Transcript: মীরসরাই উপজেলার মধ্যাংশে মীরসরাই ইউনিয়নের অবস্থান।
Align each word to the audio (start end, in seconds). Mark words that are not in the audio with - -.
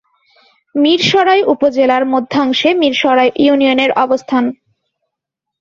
মীরসরাই 0.75 1.41
উপজেলার 1.53 2.03
মধ্যাংশে 2.05 2.69
মীরসরাই 2.81 3.29
ইউনিয়নের 3.43 3.91
অবস্থান। 3.95 4.43